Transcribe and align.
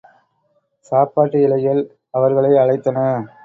சாப்பாட்டு 0.91 1.37
இலைகள் 1.41 1.81
அவர்களை 2.11 2.51
அழைத்தன. 2.57 2.97